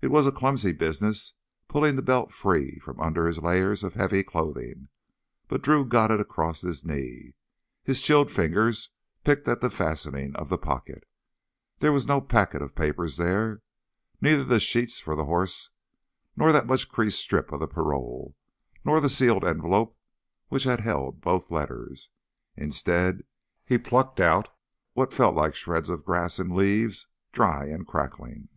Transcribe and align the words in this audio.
It 0.00 0.12
was 0.12 0.24
a 0.24 0.30
clumsy 0.30 0.70
business, 0.70 1.32
pulling 1.66 1.96
the 1.96 2.00
belt 2.02 2.32
free 2.32 2.78
from 2.78 3.00
under 3.00 3.26
his 3.26 3.40
layers 3.40 3.82
of 3.82 3.94
heavy 3.94 4.22
clothing. 4.22 4.86
But 5.48 5.62
Drew 5.62 5.84
got 5.84 6.12
it 6.12 6.20
across 6.20 6.60
his 6.60 6.84
knee. 6.84 7.34
His 7.82 8.00
chilled 8.00 8.30
fingers 8.30 8.90
picked 9.24 9.48
at 9.48 9.60
the 9.60 9.68
fastening 9.68 10.36
of 10.36 10.48
the 10.48 10.58
pocket. 10.58 11.08
There 11.80 11.90
was 11.90 12.06
no 12.06 12.20
packet 12.20 12.62
of 12.62 12.76
papers 12.76 13.16
there—neither 13.16 14.44
the 14.44 14.60
sheets 14.60 15.00
for 15.00 15.16
the 15.16 15.24
horse, 15.24 15.70
nor 16.36 16.52
the 16.52 16.62
much 16.64 16.88
creased 16.88 17.18
strip 17.18 17.50
of 17.50 17.58
the 17.58 17.66
parole, 17.66 18.36
nor 18.84 19.00
the 19.00 19.10
sealed 19.10 19.44
envelope 19.44 19.98
which 20.50 20.62
had 20.62 20.82
held 20.82 21.20
both 21.20 21.50
letters. 21.50 22.10
Instead 22.56 23.24
he 23.64 23.76
plucked 23.76 24.20
out 24.20 24.50
what 24.92 25.12
felt 25.12 25.34
like 25.34 25.56
shreds 25.56 25.90
of 25.90 26.04
grass 26.04 26.38
and 26.38 26.54
leaves, 26.54 27.08
dry 27.32 27.66
and 27.66 27.88
crackling. 27.88 28.48